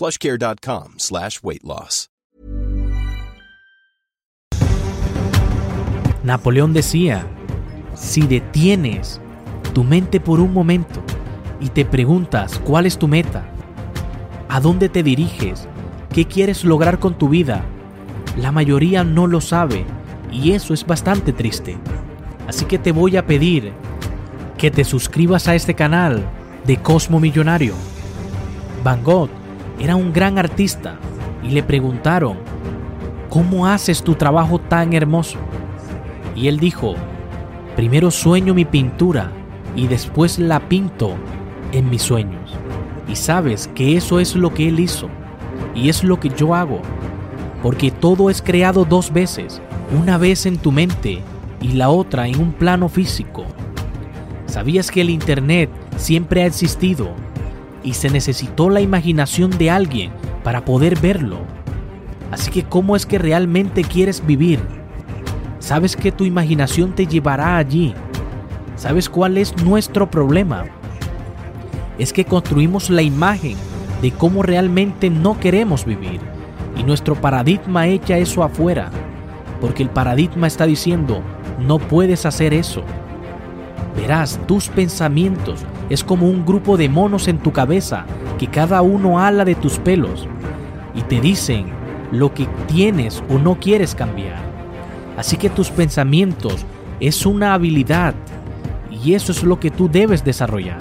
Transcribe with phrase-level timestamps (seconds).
[0.00, 2.08] plushcare.com slash weight loss.
[6.22, 7.26] Napoleón decía,
[7.94, 9.20] si detienes
[9.74, 11.02] tu mente por un momento
[11.60, 13.44] y te preguntas cuál es tu meta,
[14.48, 15.68] a dónde te diriges,
[16.14, 17.62] qué quieres lograr con tu vida,
[18.36, 19.84] la mayoría no lo sabe
[20.30, 21.76] y eso es bastante triste.
[22.46, 23.72] Así que te voy a pedir
[24.56, 26.26] que te suscribas a este canal
[26.66, 27.74] de Cosmo Millonario.
[28.82, 29.39] Van Gogh
[29.80, 30.98] era un gran artista
[31.42, 32.36] y le preguntaron,
[33.30, 35.38] ¿cómo haces tu trabajo tan hermoso?
[36.36, 36.94] Y él dijo,
[37.76, 39.32] primero sueño mi pintura
[39.74, 41.14] y después la pinto
[41.72, 42.54] en mis sueños.
[43.08, 45.08] Y sabes que eso es lo que él hizo
[45.74, 46.82] y es lo que yo hago,
[47.62, 49.62] porque todo es creado dos veces,
[49.98, 51.20] una vez en tu mente
[51.62, 53.46] y la otra en un plano físico.
[54.46, 57.14] ¿Sabías que el Internet siempre ha existido
[57.82, 60.12] y se necesitó la imaginación de alguien
[60.44, 61.38] para poder verlo?
[62.30, 64.60] Así que ¿cómo es que realmente quieres vivir?
[65.58, 67.94] ¿Sabes que tu imaginación te llevará allí?
[68.76, 70.64] ¿Sabes cuál es nuestro problema?
[71.98, 73.56] Es que construimos la imagen
[74.00, 76.20] de cómo realmente no queremos vivir
[76.76, 78.90] y nuestro paradigma echa eso afuera,
[79.60, 81.20] porque el paradigma está diciendo,
[81.58, 82.82] no puedes hacer eso.
[83.96, 88.06] Verás, tus pensamientos es como un grupo de monos en tu cabeza
[88.38, 90.26] que cada uno ala de tus pelos
[90.94, 91.66] y te dicen
[92.12, 94.38] lo que tienes o no quieres cambiar.
[95.18, 96.64] Así que tus pensamientos
[97.00, 98.14] es una habilidad
[98.90, 100.78] y eso es lo que tú debes desarrollar.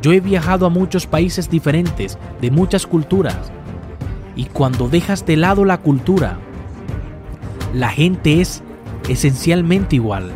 [0.00, 3.52] Yo he viajado a muchos países diferentes, de muchas culturas,
[4.36, 6.38] y cuando dejas de lado la cultura,
[7.74, 8.62] la gente es
[9.08, 10.30] esencialmente igual.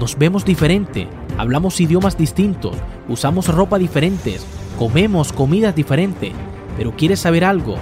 [0.00, 1.08] Nos vemos diferente,
[1.38, 2.76] hablamos idiomas distintos,
[3.08, 4.46] usamos ropa diferentes,
[4.78, 6.32] comemos comidas diferentes,
[6.76, 7.76] pero ¿quieres saber algo?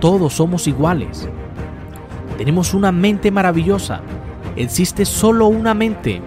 [0.00, 1.28] Todos somos iguales.
[2.36, 4.00] Tenemos una mente maravillosa.
[4.54, 6.22] Existe solo una mente.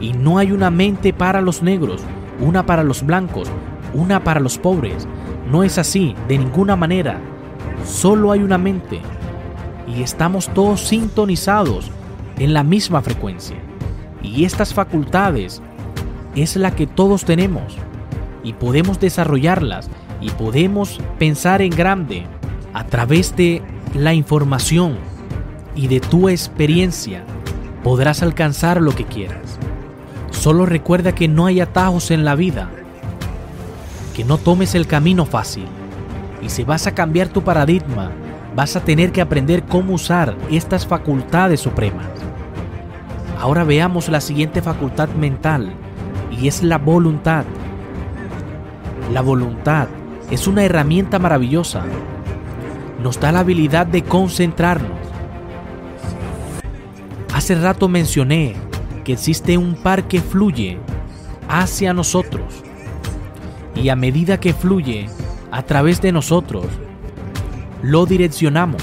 [0.00, 2.00] Y no hay una mente para los negros,
[2.40, 3.48] una para los blancos,
[3.92, 5.08] una para los pobres.
[5.50, 7.18] No es así, de ninguna manera.
[7.84, 9.00] Solo hay una mente.
[9.88, 11.90] Y estamos todos sintonizados
[12.38, 13.56] en la misma frecuencia.
[14.24, 15.62] Y estas facultades
[16.34, 17.76] es la que todos tenemos.
[18.42, 19.90] Y podemos desarrollarlas
[20.20, 22.26] y podemos pensar en grande
[22.72, 23.62] a través de
[23.94, 24.96] la información
[25.76, 27.24] y de tu experiencia
[27.82, 29.58] podrás alcanzar lo que quieras.
[30.30, 32.70] Solo recuerda que no hay atajos en la vida,
[34.16, 35.66] que no tomes el camino fácil.
[36.42, 38.10] Y si vas a cambiar tu paradigma,
[38.56, 42.08] vas a tener que aprender cómo usar estas facultades supremas.
[43.44, 45.70] Ahora veamos la siguiente facultad mental,
[46.30, 47.44] y es la voluntad.
[49.12, 49.86] La voluntad
[50.30, 51.84] es una herramienta maravillosa.
[53.02, 54.96] Nos da la habilidad de concentrarnos.
[57.34, 58.56] Hace rato mencioné
[59.04, 60.78] que existe un par que fluye
[61.46, 62.62] hacia nosotros.
[63.74, 65.04] Y a medida que fluye
[65.50, 66.64] a través de nosotros,
[67.82, 68.82] lo direccionamos.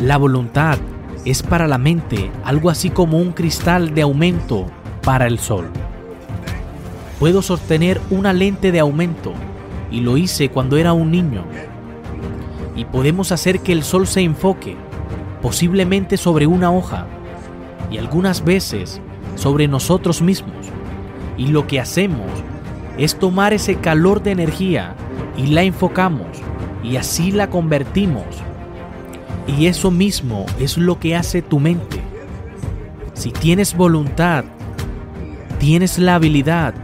[0.00, 0.78] La voluntad
[1.24, 4.66] es para la mente algo así como un cristal de aumento
[5.02, 5.68] para el sol.
[7.18, 9.34] Puedo sostener una lente de aumento
[9.90, 11.44] y lo hice cuando era un niño.
[12.76, 14.74] y podemos hacer que el sol se enfoque,
[15.42, 17.06] posiblemente sobre una hoja
[17.90, 19.02] y algunas veces
[19.34, 20.54] sobre nosotros mismos.
[21.36, 22.30] Y lo que hacemos
[22.96, 24.94] es tomar ese calor de energía
[25.36, 26.28] y la enfocamos
[26.82, 28.24] y así la convertimos.
[29.58, 32.00] Y eso mismo es lo que hace tu mente.
[33.14, 34.44] Si tienes voluntad,
[35.58, 36.74] tienes la habilidad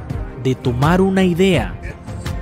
[0.42, 1.74] de tomar una idea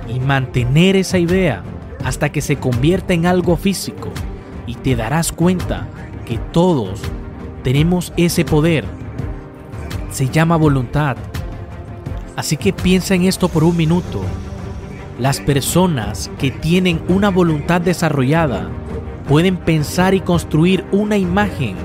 [0.07, 1.63] y mantener esa idea
[2.03, 4.09] hasta que se convierta en algo físico
[4.67, 5.87] y te darás cuenta
[6.25, 7.01] que todos
[7.63, 8.85] tenemos ese poder.
[10.11, 11.17] Se llama voluntad.
[12.35, 14.21] Así que piensa en esto por un minuto.
[15.19, 18.69] Las personas que tienen una voluntad desarrollada
[19.27, 21.75] pueden pensar y construir una imagen,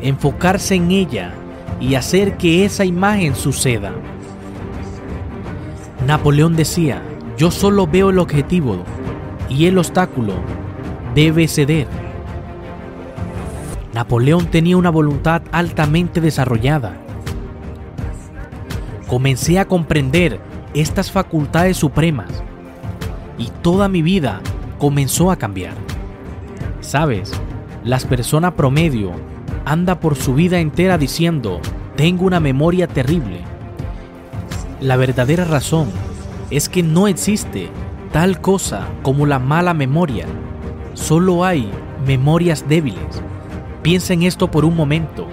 [0.00, 1.32] enfocarse en ella
[1.80, 3.92] y hacer que esa imagen suceda.
[6.06, 7.02] Napoleón decía,
[7.36, 8.84] yo solo veo el objetivo
[9.48, 10.34] y el obstáculo
[11.14, 11.86] debe ceder.
[13.94, 16.96] Napoleón tenía una voluntad altamente desarrollada.
[19.06, 20.40] Comencé a comprender
[20.74, 22.42] estas facultades supremas
[23.36, 24.40] y toda mi vida
[24.78, 25.91] comenzó a cambiar.
[26.82, 27.32] Sabes,
[27.84, 29.12] las personas promedio
[29.64, 31.60] anda por su vida entera diciendo,
[31.96, 33.40] tengo una memoria terrible.
[34.80, 35.88] La verdadera razón
[36.50, 37.70] es que no existe
[38.12, 40.26] tal cosa como la mala memoria.
[40.94, 41.70] Solo hay
[42.04, 43.22] memorias débiles.
[43.82, 45.28] Piensa en esto por un momento.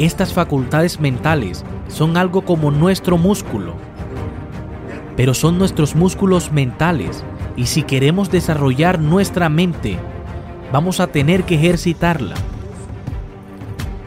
[0.00, 3.74] Estas facultades mentales son algo como nuestro músculo,
[5.16, 7.24] pero son nuestros músculos mentales
[7.56, 9.96] y si queremos desarrollar nuestra mente,
[10.72, 12.34] vamos a tener que ejercitarla.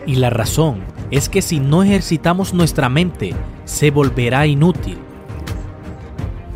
[0.06, 0.80] Y la razón
[1.12, 3.36] es que si no ejercitamos nuestra mente,
[3.66, 4.98] se volverá inútil.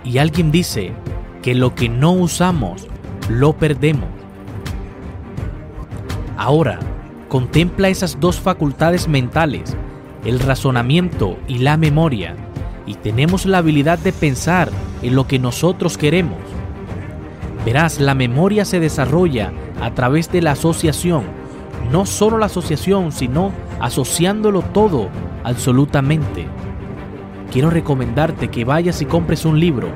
[0.04, 0.92] Y alguien dice
[1.42, 2.88] que lo que no usamos,
[3.30, 4.10] lo perdemos.
[6.38, 6.80] Ahora,
[7.30, 9.76] contempla esas dos facultades mentales,
[10.26, 12.36] el razonamiento y la memoria,
[12.86, 14.70] y tenemos la habilidad de pensar
[15.02, 16.40] en lo que nosotros queremos.
[17.66, 21.24] Verás, la memoria se desarrolla a través de la asociación,
[21.92, 25.10] no solo la asociación, sino asociándolo todo
[25.44, 26.48] absolutamente.
[27.52, 29.90] Quiero recomendarte que vayas y compres un libro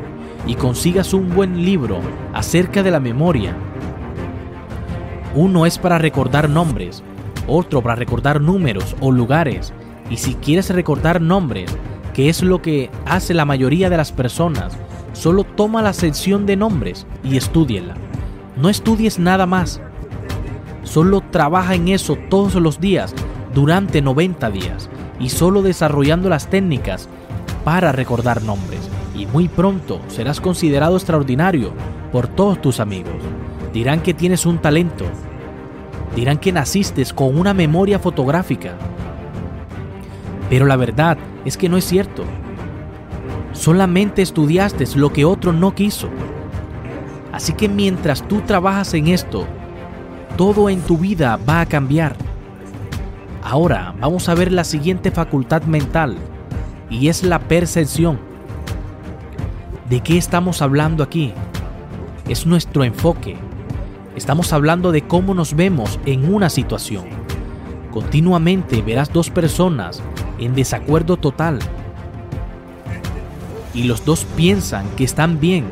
[0.45, 1.99] y consigas un buen libro
[2.33, 3.55] acerca de la memoria.
[5.35, 7.03] Uno es para recordar nombres,
[7.47, 9.73] otro para recordar números o lugares.
[10.09, 11.75] Y si quieres recordar nombres,
[12.13, 14.77] que es lo que hace la mayoría de las personas,
[15.13, 17.95] solo toma la sección de nombres y estudiela.
[18.57, 19.81] No estudies nada más.
[20.83, 23.13] Solo trabaja en eso todos los días
[23.53, 24.89] durante 90 días
[25.19, 27.09] y solo desarrollando las técnicas
[27.63, 28.89] para recordar nombres.
[29.15, 31.73] Y muy pronto serás considerado extraordinario
[32.11, 33.15] por todos tus amigos.
[33.73, 35.05] Dirán que tienes un talento
[36.17, 38.73] dirán que naciste con una memoria fotográfica.
[40.49, 41.15] Pero la verdad
[41.45, 42.23] es que no es cierto.
[43.53, 46.09] Solamente estudiaste lo que otro no quiso.
[47.37, 49.45] Así que mientras tú trabajas en esto,
[50.37, 52.15] todo en tu vida va a cambiar.
[53.43, 56.17] Ahora vamos a ver la siguiente facultad mental
[56.89, 58.17] y es la percepción.
[59.87, 61.31] ¿De qué estamos hablando aquí?
[62.27, 63.37] Es nuestro enfoque,
[64.15, 67.05] Estamos hablando de cómo nos vemos en una situación.
[67.91, 70.01] Continuamente verás dos personas
[70.39, 71.59] en desacuerdo total.
[73.75, 75.65] Y los dos piensan que están bien.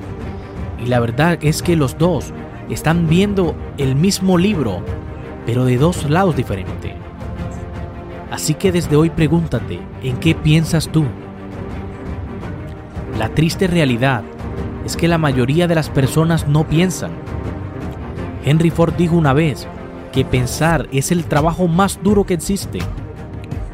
[0.86, 2.32] Y la verdad es que los dos
[2.70, 4.82] están viendo el mismo libro,
[5.46, 6.94] pero de dos lados diferentes.
[8.32, 11.04] Así que desde hoy pregúntate, ¿en qué piensas tú?
[13.18, 14.24] La triste realidad
[14.86, 17.12] es que la mayoría de las personas no piensan
[18.46, 19.68] Henry Ford dijo una vez
[20.14, 22.78] que pensar es el trabajo más duro que existe,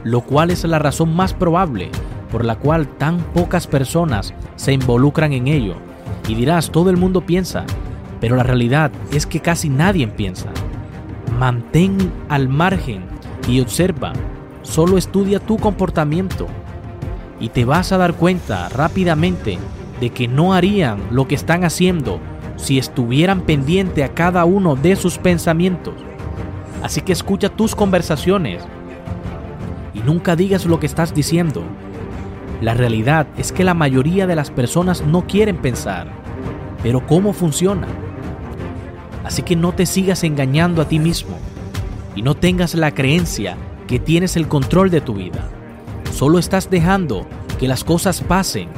[0.05, 1.91] lo cual es la razón más probable
[2.31, 5.75] por la cual tan pocas personas se involucran en ello.
[6.27, 7.65] Y dirás, todo el mundo piensa,
[8.19, 10.49] pero la realidad es que casi nadie piensa.
[11.37, 11.97] Mantén
[12.29, 13.03] al margen
[13.47, 14.13] y observa,
[14.61, 16.47] solo estudia tu comportamiento
[17.39, 19.57] y te vas a dar cuenta rápidamente
[19.99, 22.19] de que no harían lo que están haciendo
[22.55, 25.95] si estuvieran pendiente a cada uno de sus pensamientos.
[26.83, 28.63] Así que escucha tus conversaciones
[29.93, 31.63] y nunca digas lo que estás diciendo.
[32.61, 36.07] La realidad es que la mayoría de las personas no quieren pensar,
[36.83, 37.87] pero ¿cómo funciona?
[39.23, 41.37] Así que no te sigas engañando a ti mismo
[42.15, 45.49] y no tengas la creencia que tienes el control de tu vida.
[46.13, 47.25] Solo estás dejando
[47.59, 48.69] que las cosas pasen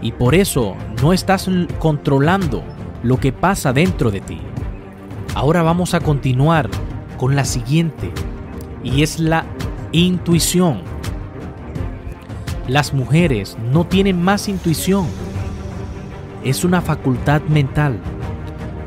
[0.00, 1.48] y por eso no estás
[1.78, 2.64] controlando
[3.04, 4.40] lo que pasa dentro de ti.
[5.36, 6.68] Ahora vamos a continuar
[7.18, 8.10] con la siguiente
[8.82, 9.46] y es la
[9.92, 10.91] intuición.
[12.72, 15.04] Las mujeres no tienen más intuición.
[16.42, 17.98] Es una facultad mental.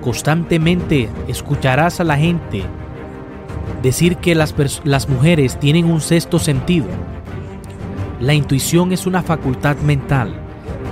[0.01, 2.63] Constantemente escucharás a la gente
[3.83, 6.87] decir que las, las mujeres tienen un sexto sentido.
[8.19, 10.33] La intuición es una facultad mental.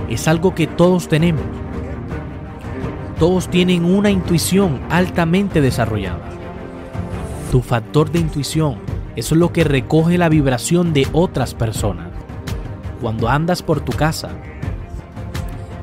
[0.07, 1.41] Es algo que todos tenemos.
[3.17, 6.29] Todos tienen una intuición altamente desarrollada.
[7.49, 8.75] Tu factor de intuición
[9.15, 12.12] es lo que recoge la vibración de otras personas.
[13.03, 14.29] Cuando andas por tu casa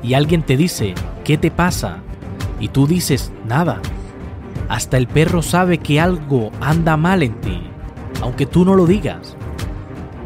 [0.01, 1.97] y alguien te dice, ¿qué te pasa?
[2.59, 3.79] Y tú dices, nada.
[4.69, 7.61] Hasta el perro sabe que algo anda mal en ti,
[8.23, 9.37] aunque tú no lo digas.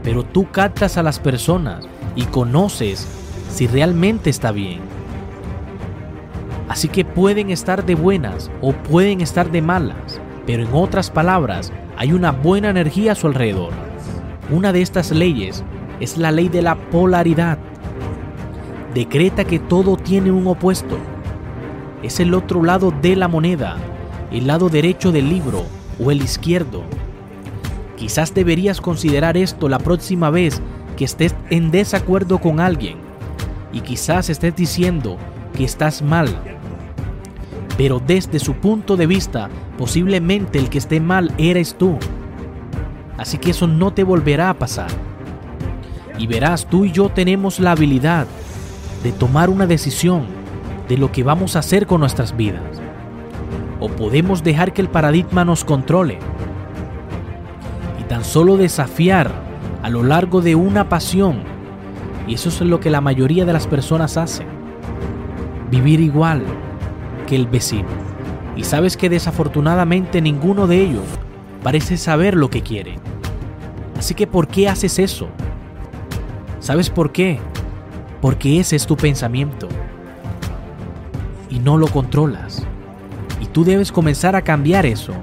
[0.03, 1.85] Pero tú captas a las personas
[2.15, 3.05] y conoces
[3.49, 4.79] si realmente está bien.
[6.69, 11.73] Así que pueden estar de buenas o pueden estar de malas, pero en otras palabras,
[11.97, 13.73] hay una buena energía a su alrededor.
[14.49, 15.65] Una de estas leyes
[15.99, 17.57] es la ley de la polaridad.
[18.93, 20.97] Decreta que todo tiene un opuesto.
[22.03, 23.77] Es el otro lado de la moneda,
[24.31, 25.63] el lado derecho del libro
[26.03, 26.83] o el izquierdo.
[27.95, 30.61] Quizás deberías considerar esto la próxima vez
[30.97, 32.97] que estés en desacuerdo con alguien
[33.71, 35.17] y quizás estés diciendo
[35.55, 36.29] que estás mal.
[37.77, 41.97] Pero desde su punto de vista Posiblemente el que esté mal eres tú.
[43.17, 44.87] Así que eso no te volverá a pasar.
[46.17, 48.27] Y verás, tú y yo tenemos la habilidad
[49.03, 50.25] de tomar una decisión
[50.87, 52.61] de lo que vamos a hacer con nuestras vidas.
[53.79, 56.19] O podemos dejar que el paradigma nos controle.
[57.99, 59.31] Y tan solo desafiar
[59.83, 61.43] a lo largo de una pasión.
[62.27, 64.47] Y eso es lo que la mayoría de las personas hacen.
[65.69, 66.43] Vivir igual
[67.27, 68.05] que el vecino
[68.55, 71.03] y sabes que desafortunadamente ninguno de ellos
[71.63, 72.97] parece saber lo que quiere.
[73.97, 75.27] Así que ¿por qué haces eso?
[76.65, 77.37] ¿Sabes por qué?
[78.21, 79.67] Porque ese es tu pensamiento
[81.49, 82.65] y no lo controlas.
[83.39, 85.13] Y tú debes comenzar a cambiar eso,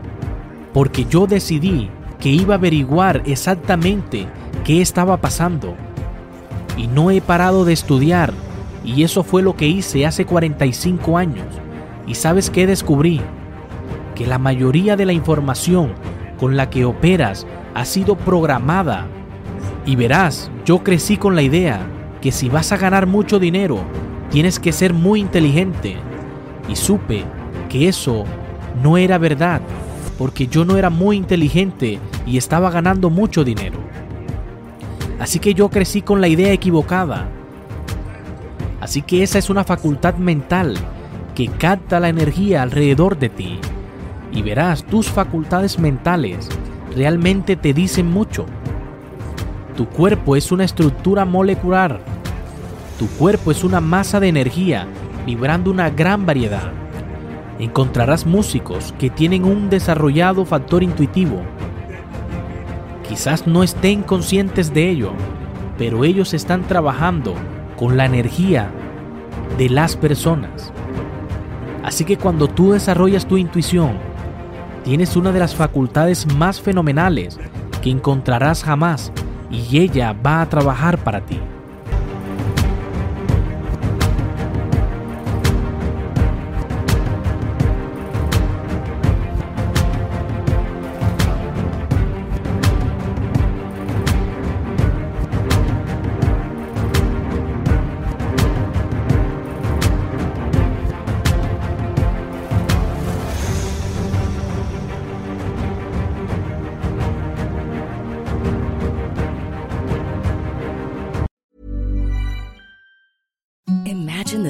[0.72, 4.28] porque yo decidí que iba a averiguar exactamente
[4.64, 5.74] qué estaba pasando
[6.76, 8.32] y no he parado de estudiar
[8.84, 11.46] y eso fue lo que hice hace 45 años
[12.06, 13.20] ¿Y sabes qué descubrí?
[14.14, 15.92] Que la mayoría de la información
[16.38, 19.06] con la que operas ha sido programada.
[19.84, 21.80] Y verás, yo crecí con la idea
[22.20, 23.80] que si vas a ganar mucho dinero,
[24.30, 25.96] tienes que ser muy inteligente.
[26.68, 27.24] Y supe
[27.68, 28.24] que eso
[28.82, 29.60] no era verdad,
[30.18, 33.78] porque yo no era muy inteligente y estaba ganando mucho dinero.
[35.18, 37.28] Así que yo crecí con la idea equivocada.
[38.80, 40.76] Así que esa es una facultad mental
[41.34, 43.58] que capta la energía alrededor de ti
[44.32, 46.48] y verás tus facultades mentales
[46.94, 48.46] realmente te dicen mucho.
[49.76, 52.00] Tu cuerpo es una estructura molecular.
[52.98, 54.86] Tu cuerpo es una masa de energía
[55.24, 56.70] vibrando una gran variedad.
[57.58, 61.40] Encontrarás músicos que tienen un desarrollado factor intuitivo.
[63.08, 65.12] Quizás no estén conscientes de ello,
[65.78, 67.34] pero ellos están trabajando
[67.78, 68.70] con la energía
[69.56, 70.70] de las personas.
[71.82, 73.92] Así que cuando tú desarrollas tu intuición,
[74.84, 77.38] tienes una de las facultades más fenomenales
[77.80, 79.12] que encontrarás jamás
[79.52, 81.38] y ella va a trabajar para ti.